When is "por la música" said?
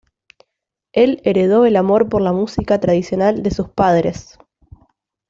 2.09-2.79